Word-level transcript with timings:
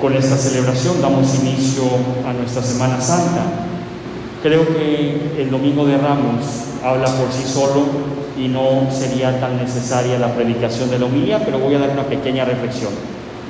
Con 0.00 0.14
esta 0.14 0.36
celebración 0.36 1.00
damos 1.00 1.34
inicio 1.36 1.84
a 2.28 2.32
nuestra 2.34 2.62
Semana 2.62 3.00
Santa. 3.00 3.44
Creo 4.42 4.66
que 4.66 5.32
el 5.38 5.50
Domingo 5.50 5.86
de 5.86 5.96
Ramos 5.96 6.44
habla 6.84 7.06
por 7.06 7.32
sí 7.32 7.44
solo 7.50 7.86
y 8.38 8.48
no 8.48 8.90
sería 8.90 9.40
tan 9.40 9.56
necesaria 9.56 10.18
la 10.18 10.34
predicación 10.34 10.90
de 10.90 10.98
la 10.98 11.06
homilía, 11.06 11.42
pero 11.42 11.58
voy 11.58 11.74
a 11.76 11.78
dar 11.78 11.90
una 11.90 12.02
pequeña 12.02 12.44
reflexión. 12.44 12.90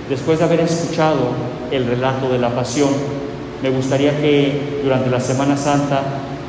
Después 0.09 0.39
de 0.39 0.45
haber 0.45 0.61
escuchado 0.61 1.31
el 1.73 1.85
relato 1.85 2.29
de 2.29 2.39
la 2.39 2.55
pasión, 2.55 2.91
me 3.61 3.71
gustaría 3.71 4.17
que 4.21 4.81
durante 4.85 5.11
la 5.11 5.19
Semana 5.19 5.57
Santa 5.57 6.01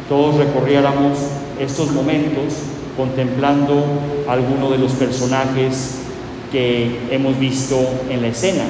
todos 0.08 0.36
recorriéramos 0.36 1.18
estos 1.60 1.92
momentos 1.92 2.54
contemplando 2.96 3.84
alguno 4.30 4.70
de 4.70 4.78
los 4.78 4.92
personajes 4.92 5.96
que 6.52 7.00
hemos 7.10 7.40
visto 7.40 7.80
en 8.12 8.22
la 8.22 8.28
escena. 8.28 8.64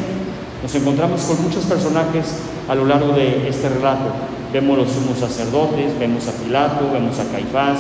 Nos 0.64 0.74
encontramos 0.74 1.22
con 1.22 1.42
muchos 1.44 1.66
personajes 1.66 2.36
a 2.68 2.74
lo 2.74 2.86
largo 2.86 3.14
de 3.14 3.48
este 3.48 3.70
relato. 3.70 4.10
Vemos 4.52 4.78
los 4.78 4.92
sumos 4.92 5.20
sacerdotes, 5.20 5.98
vemos 6.00 6.28
a 6.28 6.32
Pilato, 6.32 6.90
vemos 6.92 7.20
a 7.20 7.26
Caifás, 7.32 7.80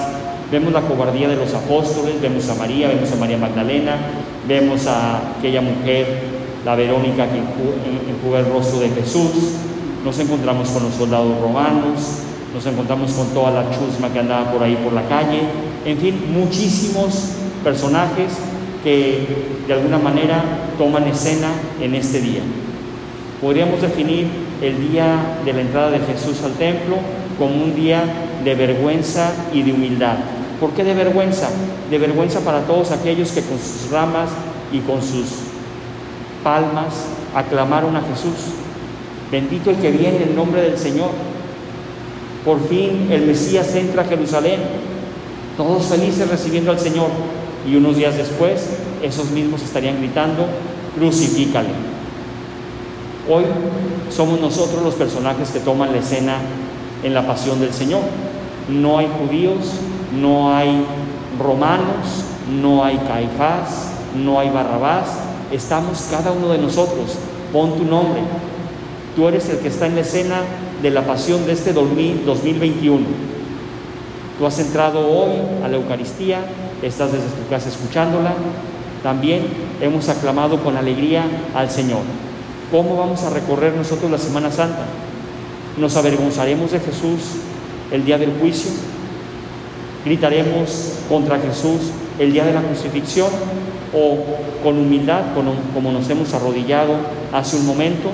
vemos 0.51 0.71
la 0.71 0.81
cobardía 0.81 1.27
de 1.27 1.35
los 1.35 1.53
apóstoles, 1.53 2.21
vemos 2.21 2.47
a 2.49 2.55
María, 2.55 2.89
vemos 2.89 3.11
a 3.11 3.15
María 3.15 3.37
Magdalena, 3.37 3.97
vemos 4.47 4.85
a 4.85 5.33
aquella 5.37 5.61
mujer, 5.61 6.21
la 6.65 6.75
Verónica 6.75 7.27
que 7.27 7.37
enjuga 7.39 8.39
el 8.39 8.45
rostro 8.45 8.79
de 8.79 8.89
Jesús, 8.89 9.31
nos 10.05 10.19
encontramos 10.19 10.69
con 10.69 10.83
los 10.83 10.93
soldados 10.93 11.39
romanos, 11.41 11.99
nos 12.53 12.65
encontramos 12.65 13.11
con 13.11 13.27
toda 13.29 13.51
la 13.51 13.69
chusma 13.71 14.09
que 14.13 14.19
andaba 14.19 14.51
por 14.51 14.61
ahí 14.61 14.77
por 14.83 14.93
la 14.93 15.07
calle, 15.07 15.41
en 15.83 15.97
fin, 15.97 16.25
muchísimos 16.31 17.31
personajes 17.63 18.33
que 18.83 19.47
de 19.65 19.73
alguna 19.73 19.97
manera 19.97 20.43
toman 20.77 21.07
escena 21.07 21.49
en 21.81 21.95
este 21.95 22.21
día. 22.21 22.41
Podríamos 23.41 23.81
definir 23.81 24.27
el 24.61 24.89
día 24.89 25.39
de 25.45 25.53
la 25.53 25.61
entrada 25.61 25.91
de 25.91 25.99
Jesús 25.99 26.41
al 26.43 26.53
templo 26.53 26.97
como 27.37 27.63
un 27.63 27.75
día 27.75 28.03
de 28.43 28.55
vergüenza 28.55 29.31
y 29.53 29.61
de 29.61 29.73
humildad. 29.73 30.15
¿Por 30.59 30.71
qué 30.71 30.83
de 30.83 30.95
vergüenza? 30.95 31.49
De 31.91 31.99
vergüenza 31.99 32.39
para 32.39 32.61
todos 32.61 32.91
aquellos 32.91 33.31
que 33.31 33.41
con 33.41 33.59
sus 33.59 33.91
ramas 33.91 34.29
y 34.71 34.79
con 34.79 35.03
sus 35.03 35.27
palmas 36.43 37.05
aclamaron 37.35 37.95
a 37.95 38.01
Jesús. 38.01 38.53
Bendito 39.31 39.69
el 39.69 39.77
que 39.77 39.91
viene 39.91 40.23
en 40.23 40.35
nombre 40.35 40.61
del 40.61 40.77
Señor. 40.77 41.11
Por 42.43 42.67
fin 42.67 43.09
el 43.11 43.27
Mesías 43.27 43.75
entra 43.75 44.01
a 44.01 44.05
Jerusalén. 44.05 44.61
Todos 45.57 45.85
felices 45.85 46.27
recibiendo 46.27 46.71
al 46.71 46.79
Señor. 46.79 47.09
Y 47.69 47.75
unos 47.75 47.97
días 47.97 48.17
después, 48.17 48.77
esos 49.03 49.29
mismos 49.29 49.61
estarían 49.61 49.97
gritando, 49.97 50.47
crucifícale. 50.95 51.96
Hoy 53.29 53.43
somos 54.09 54.39
nosotros 54.39 54.81
los 54.83 54.95
personajes 54.95 55.49
que 55.49 55.59
toman 55.59 55.91
la 55.91 55.97
escena 55.97 56.37
en 57.03 57.13
la 57.13 57.27
pasión 57.27 57.59
del 57.59 57.73
Señor. 57.73 58.01
No 58.69 58.97
hay 58.97 59.09
judíos, 59.19 59.73
no 60.17 60.55
hay 60.55 60.85
romanos, 61.37 62.23
no 62.61 62.85
hay 62.85 62.97
Caifás, 62.99 63.91
no 64.15 64.39
hay 64.39 64.49
Barrabás. 64.49 65.07
Estamos 65.51 66.07
cada 66.09 66.31
uno 66.31 66.49
de 66.49 66.57
nosotros. 66.57 67.17
Pon 67.51 67.75
tu 67.75 67.83
nombre. 67.83 68.21
Tú 69.15 69.27
eres 69.27 69.49
el 69.49 69.57
que 69.57 69.67
está 69.67 69.87
en 69.87 69.95
la 69.95 70.01
escena 70.01 70.41
de 70.81 70.91
la 70.91 71.05
pasión 71.05 71.45
de 71.45 71.51
este 71.51 71.73
2021. 71.73 73.05
Tú 74.39 74.45
has 74.45 74.59
entrado 74.59 74.99
hoy 74.99 75.31
a 75.65 75.67
la 75.67 75.77
Eucaristía, 75.77 76.45
estás 76.81 77.11
desde 77.11 77.25
tu 77.25 77.49
casa 77.49 77.67
escuchándola. 77.67 78.33
También 79.03 79.47
hemos 79.81 80.07
aclamado 80.07 80.63
con 80.63 80.77
alegría 80.77 81.25
al 81.55 81.69
Señor. 81.69 82.01
¿Cómo 82.71 82.97
vamos 82.97 83.23
a 83.23 83.29
recorrer 83.29 83.73
nosotros 83.75 84.11
la 84.11 84.17
Semana 84.17 84.51
Santa? 84.51 84.85
¿Nos 85.77 85.95
avergonzaremos 85.95 86.71
de 86.71 86.79
Jesús 86.79 87.37
el 87.91 88.03
día 88.03 88.17
del 88.17 88.33
juicio? 88.41 88.71
¿Gritaremos 90.03 90.99
contra 91.07 91.39
Jesús 91.39 91.91
el 92.19 92.33
día 92.33 92.43
de 92.43 92.51
la 92.51 92.61
crucifixión? 92.61 93.29
¿O 93.93 94.17
con 94.63 94.77
humildad, 94.79 95.33
como 95.73 95.91
nos 95.93 96.09
hemos 96.09 96.33
arrodillado 96.33 96.95
hace 97.31 97.55
un 97.55 97.65
momento, 97.65 98.09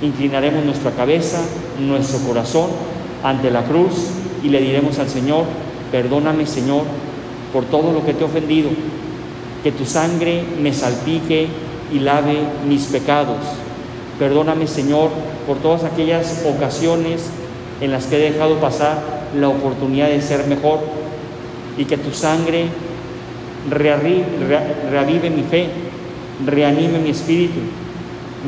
inclinaremos 0.00 0.64
nuestra 0.64 0.92
cabeza, 0.92 1.40
nuestro 1.80 2.20
corazón 2.20 2.70
ante 3.24 3.50
la 3.50 3.64
cruz 3.64 4.10
y 4.44 4.48
le 4.48 4.60
diremos 4.60 5.00
al 5.00 5.08
Señor, 5.08 5.44
perdóname 5.90 6.46
Señor 6.46 6.84
por 7.52 7.64
todo 7.64 7.92
lo 7.92 8.06
que 8.06 8.14
te 8.14 8.20
he 8.20 8.26
ofendido, 8.26 8.70
que 9.64 9.72
tu 9.72 9.84
sangre 9.84 10.44
me 10.60 10.72
salpique 10.72 11.48
y 11.92 12.00
lave 12.00 12.38
mis 12.66 12.84
pecados. 12.84 13.38
Perdóname, 14.18 14.66
Señor, 14.66 15.10
por 15.46 15.58
todas 15.58 15.84
aquellas 15.84 16.44
ocasiones 16.46 17.30
en 17.80 17.90
las 17.90 18.06
que 18.06 18.16
he 18.16 18.32
dejado 18.32 18.56
pasar 18.56 19.02
la 19.38 19.48
oportunidad 19.48 20.08
de 20.08 20.22
ser 20.22 20.46
mejor 20.46 20.80
y 21.76 21.84
que 21.84 21.96
tu 21.96 22.12
sangre 22.12 22.66
reavive 23.70 25.30
mi 25.30 25.42
fe, 25.42 25.68
reanime 26.46 26.98
mi 26.98 27.10
espíritu, 27.10 27.60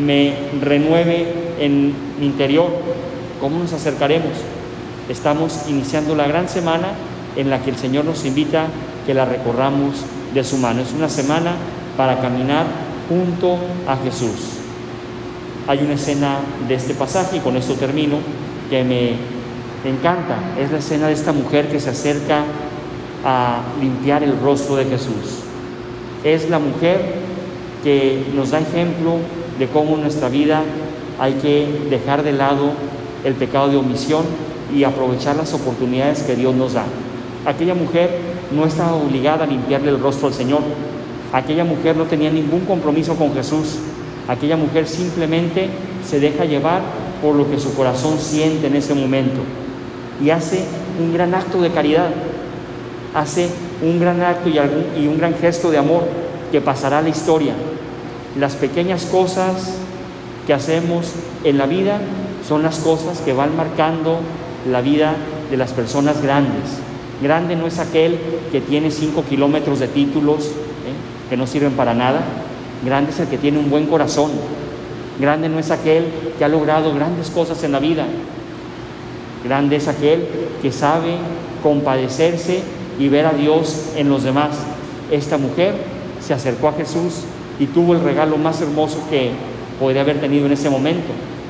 me 0.00 0.34
renueve 0.62 1.26
en 1.58 1.92
mi 2.20 2.26
interior. 2.26 2.68
¿Cómo 3.40 3.58
nos 3.58 3.72
acercaremos? 3.72 4.32
Estamos 5.08 5.68
iniciando 5.68 6.14
la 6.14 6.26
gran 6.26 6.48
semana 6.48 6.88
en 7.36 7.50
la 7.50 7.62
que 7.62 7.70
el 7.70 7.76
Señor 7.76 8.04
nos 8.04 8.24
invita 8.24 8.66
que 9.06 9.14
la 9.14 9.24
recorramos 9.24 9.96
de 10.34 10.44
su 10.44 10.56
mano. 10.58 10.82
Es 10.82 10.92
una 10.92 11.08
semana 11.08 11.52
para 11.96 12.20
caminar 12.20 12.66
junto 13.08 13.58
a 13.86 13.96
Jesús. 13.96 14.60
Hay 15.66 15.78
una 15.78 15.94
escena 15.94 16.38
de 16.68 16.74
este 16.74 16.94
pasaje, 16.94 17.38
y 17.38 17.40
con 17.40 17.56
esto 17.56 17.74
termino, 17.74 18.18
que 18.70 18.84
me 18.84 19.14
encanta. 19.88 20.38
Es 20.58 20.70
la 20.70 20.78
escena 20.78 21.08
de 21.08 21.12
esta 21.12 21.32
mujer 21.32 21.68
que 21.68 21.80
se 21.80 21.90
acerca 21.90 22.44
a 23.24 23.60
limpiar 23.80 24.22
el 24.22 24.38
rostro 24.40 24.76
de 24.76 24.84
Jesús. 24.84 25.40
Es 26.22 26.48
la 26.48 26.58
mujer 26.58 27.14
que 27.82 28.24
nos 28.34 28.50
da 28.50 28.60
ejemplo 28.60 29.16
de 29.58 29.68
cómo 29.68 29.94
en 29.94 30.02
nuestra 30.02 30.28
vida 30.28 30.62
hay 31.18 31.34
que 31.34 31.86
dejar 31.90 32.22
de 32.22 32.32
lado 32.32 32.70
el 33.24 33.34
pecado 33.34 33.68
de 33.68 33.76
omisión 33.76 34.24
y 34.74 34.84
aprovechar 34.84 35.36
las 35.36 35.54
oportunidades 35.54 36.22
que 36.22 36.36
Dios 36.36 36.54
nos 36.54 36.74
da. 36.74 36.84
Aquella 37.44 37.74
mujer 37.74 38.10
no 38.54 38.66
estaba 38.66 38.94
obligada 38.94 39.44
a 39.44 39.46
limpiarle 39.46 39.90
el 39.90 40.00
rostro 40.00 40.28
al 40.28 40.34
Señor, 40.34 40.60
Aquella 41.32 41.64
mujer 41.64 41.96
no 41.96 42.04
tenía 42.04 42.30
ningún 42.30 42.60
compromiso 42.60 43.16
con 43.16 43.34
Jesús. 43.34 43.78
Aquella 44.28 44.56
mujer 44.56 44.86
simplemente 44.86 45.68
se 46.04 46.20
deja 46.20 46.44
llevar 46.44 46.82
por 47.22 47.34
lo 47.34 47.50
que 47.50 47.58
su 47.58 47.74
corazón 47.74 48.18
siente 48.18 48.66
en 48.66 48.76
ese 48.76 48.94
momento 48.94 49.40
y 50.22 50.30
hace 50.30 50.64
un 51.00 51.12
gran 51.12 51.34
acto 51.34 51.60
de 51.60 51.70
caridad, 51.70 52.10
hace 53.14 53.48
un 53.82 54.00
gran 54.00 54.22
acto 54.22 54.48
y, 54.48 55.06
un 55.06 55.18
gran 55.18 55.34
gesto 55.34 55.70
de 55.70 55.78
amor 55.78 56.04
que 56.50 56.60
pasará 56.60 56.98
a 56.98 57.02
la 57.02 57.08
historia. 57.08 57.54
Las 58.38 58.54
pequeñas 58.54 59.06
cosas 59.06 59.74
que 60.46 60.54
hacemos 60.54 61.12
en 61.44 61.58
la 61.58 61.66
vida 61.66 62.00
son 62.46 62.62
las 62.62 62.78
cosas 62.78 63.20
que 63.20 63.32
van 63.32 63.56
marcando 63.56 64.20
la 64.70 64.80
vida 64.80 65.14
de 65.50 65.56
las 65.56 65.72
personas 65.72 66.22
grandes. 66.22 66.78
Grande 67.22 67.56
no 67.56 67.66
es 67.66 67.78
aquel 67.78 68.18
que 68.52 68.60
tiene 68.60 68.90
cinco 68.90 69.24
kilómetros 69.28 69.80
de 69.80 69.88
títulos, 69.88 70.50
que 71.28 71.36
no 71.36 71.46
sirven 71.46 71.72
para 71.72 71.94
nada. 71.94 72.20
Grande 72.84 73.10
es 73.10 73.20
el 73.20 73.28
que 73.28 73.38
tiene 73.38 73.58
un 73.58 73.70
buen 73.70 73.86
corazón. 73.86 74.30
Grande 75.18 75.48
no 75.48 75.58
es 75.58 75.70
aquel 75.70 76.06
que 76.38 76.44
ha 76.44 76.48
logrado 76.48 76.94
grandes 76.94 77.30
cosas 77.30 77.62
en 77.64 77.72
la 77.72 77.78
vida. 77.78 78.06
Grande 79.44 79.76
es 79.76 79.88
aquel 79.88 80.26
que 80.60 80.72
sabe 80.72 81.16
compadecerse 81.62 82.62
y 82.98 83.08
ver 83.08 83.26
a 83.26 83.32
Dios 83.32 83.92
en 83.96 84.08
los 84.08 84.24
demás. 84.24 84.50
Esta 85.10 85.38
mujer 85.38 85.74
se 86.20 86.34
acercó 86.34 86.68
a 86.68 86.72
Jesús 86.72 87.22
y 87.58 87.66
tuvo 87.66 87.94
el 87.94 88.02
regalo 88.02 88.36
más 88.36 88.60
hermoso 88.60 88.98
que 89.08 89.30
podría 89.78 90.02
haber 90.02 90.20
tenido 90.20 90.46
en 90.46 90.52
ese 90.52 90.70
momento, 90.70 91.08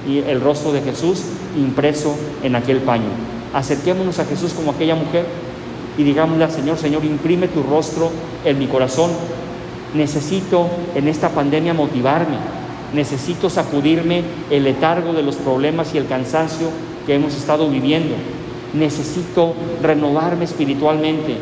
y 0.09 0.19
el 0.19 0.41
rostro 0.41 0.73
de 0.73 0.83
Jesús 0.83 1.23
impreso 1.57 2.17
en 2.43 2.57
aquel 2.57 2.79
paño. 2.79 3.09
Acerquémonos 3.55 4.19
a 4.19 4.25
Jesús 4.25 4.53
como 4.53 4.73
aquella 4.73 4.95
mujer 4.95 5.27
y 5.99 6.03
digámosle 6.03 6.51
Señor, 6.51 6.77
Señor, 6.77 7.05
imprime 7.05 7.49
tu 7.49 7.63
rostro 7.63 8.11
en 8.45 8.59
mi 8.59 8.67
corazón 8.67 9.11
Necesito 9.97 10.69
en 10.95 11.09
esta 11.09 11.31
pandemia 11.31 11.73
motivarme, 11.73 12.37
necesito 12.93 13.49
sacudirme 13.49 14.23
el 14.51 14.65
letargo 14.65 15.15
de 15.15 15.23
los 15.23 15.37
problemas 15.37 15.95
y 15.95 15.99
el 15.99 16.07
cansancio 16.07 16.69
que 17.07 17.15
hemos 17.15 17.35
estado 17.35 17.71
viviendo. 17.71 18.15
Necesito 18.75 19.55
renovarme 19.83 20.45
espiritualmente. 20.45 21.37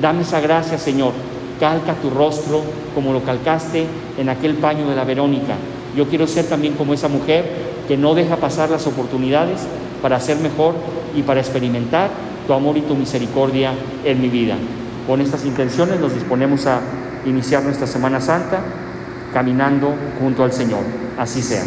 Dame 0.00 0.22
esa 0.22 0.40
gracia, 0.40 0.78
Señor. 0.78 1.12
Calca 1.58 1.94
tu 1.94 2.10
rostro 2.10 2.62
como 2.94 3.12
lo 3.12 3.24
calcaste 3.24 3.86
en 4.18 4.28
aquel 4.28 4.54
paño 4.54 4.88
de 4.88 4.94
la 4.94 5.04
Verónica. 5.04 5.56
Yo 5.96 6.06
quiero 6.06 6.28
ser 6.28 6.46
también 6.46 6.74
como 6.74 6.94
esa 6.94 7.08
mujer 7.08 7.44
que 7.88 7.96
no 7.96 8.14
deja 8.14 8.36
pasar 8.36 8.70
las 8.70 8.86
oportunidades 8.86 9.62
para 10.00 10.20
ser 10.20 10.36
mejor 10.36 10.74
y 11.16 11.22
para 11.22 11.40
experimentar 11.40 12.10
tu 12.46 12.52
amor 12.52 12.76
y 12.76 12.82
tu 12.82 12.94
misericordia 12.94 13.72
en 14.04 14.20
mi 14.20 14.28
vida. 14.28 14.56
Con 15.08 15.20
estas 15.20 15.44
intenciones 15.44 15.98
nos 15.98 16.14
disponemos 16.14 16.66
a 16.66 16.80
iniciar 17.26 17.62
nuestra 17.62 17.86
Semana 17.86 18.20
Santa 18.20 18.60
caminando 19.32 19.94
junto 20.18 20.44
al 20.44 20.52
Señor. 20.52 20.82
Así 21.18 21.42
sea. 21.42 21.62